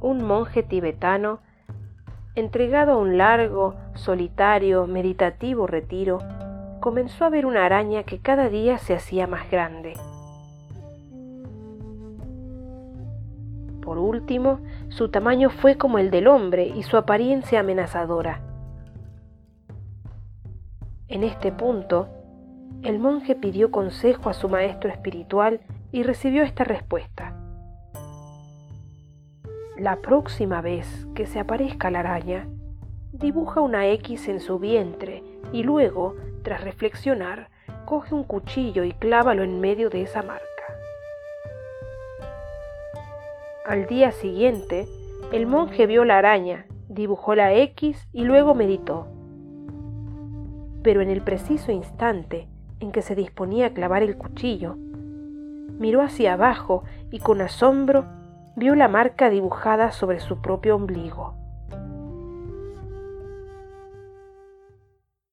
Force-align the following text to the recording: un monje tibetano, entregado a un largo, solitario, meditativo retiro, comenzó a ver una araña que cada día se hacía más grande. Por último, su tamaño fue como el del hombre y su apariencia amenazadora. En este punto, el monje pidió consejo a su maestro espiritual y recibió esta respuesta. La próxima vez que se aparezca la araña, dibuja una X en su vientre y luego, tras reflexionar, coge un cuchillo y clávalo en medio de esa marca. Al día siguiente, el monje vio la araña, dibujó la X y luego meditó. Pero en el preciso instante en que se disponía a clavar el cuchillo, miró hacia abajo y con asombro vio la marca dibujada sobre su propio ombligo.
un 0.00 0.24
monje 0.24 0.62
tibetano, 0.62 1.40
entregado 2.34 2.92
a 2.92 2.96
un 2.96 3.18
largo, 3.18 3.74
solitario, 3.94 4.86
meditativo 4.86 5.66
retiro, 5.66 6.18
comenzó 6.80 7.24
a 7.24 7.30
ver 7.30 7.46
una 7.46 7.66
araña 7.66 8.04
que 8.04 8.20
cada 8.20 8.48
día 8.48 8.78
se 8.78 8.94
hacía 8.94 9.26
más 9.26 9.50
grande. 9.50 9.94
Por 13.82 13.98
último, 13.98 14.60
su 14.88 15.08
tamaño 15.08 15.50
fue 15.50 15.76
como 15.76 15.98
el 15.98 16.10
del 16.10 16.28
hombre 16.28 16.66
y 16.66 16.82
su 16.82 16.96
apariencia 16.96 17.60
amenazadora. 17.60 18.40
En 21.08 21.24
este 21.24 21.50
punto, 21.50 22.08
el 22.82 22.98
monje 22.98 23.34
pidió 23.34 23.70
consejo 23.70 24.30
a 24.30 24.32
su 24.32 24.48
maestro 24.48 24.90
espiritual 24.90 25.60
y 25.90 26.04
recibió 26.04 26.44
esta 26.44 26.62
respuesta. 26.64 27.39
La 29.80 29.96
próxima 29.96 30.60
vez 30.60 31.06
que 31.14 31.24
se 31.24 31.40
aparezca 31.40 31.90
la 31.90 32.00
araña, 32.00 32.46
dibuja 33.12 33.62
una 33.62 33.88
X 33.88 34.28
en 34.28 34.40
su 34.40 34.58
vientre 34.58 35.24
y 35.54 35.62
luego, 35.62 36.16
tras 36.42 36.62
reflexionar, 36.62 37.48
coge 37.86 38.14
un 38.14 38.24
cuchillo 38.24 38.84
y 38.84 38.92
clávalo 38.92 39.42
en 39.42 39.58
medio 39.58 39.88
de 39.88 40.02
esa 40.02 40.20
marca. 40.22 40.44
Al 43.64 43.86
día 43.86 44.12
siguiente, 44.12 44.86
el 45.32 45.46
monje 45.46 45.86
vio 45.86 46.04
la 46.04 46.18
araña, 46.18 46.66
dibujó 46.90 47.34
la 47.34 47.54
X 47.54 48.06
y 48.12 48.24
luego 48.24 48.54
meditó. 48.54 49.06
Pero 50.82 51.00
en 51.00 51.08
el 51.08 51.22
preciso 51.22 51.72
instante 51.72 52.48
en 52.80 52.92
que 52.92 53.00
se 53.00 53.14
disponía 53.14 53.68
a 53.68 53.72
clavar 53.72 54.02
el 54.02 54.18
cuchillo, 54.18 54.76
miró 55.78 56.02
hacia 56.02 56.34
abajo 56.34 56.84
y 57.10 57.20
con 57.20 57.40
asombro 57.40 58.19
vio 58.60 58.74
la 58.74 58.88
marca 58.88 59.30
dibujada 59.30 59.90
sobre 59.90 60.20
su 60.20 60.42
propio 60.42 60.76
ombligo. 60.76 61.34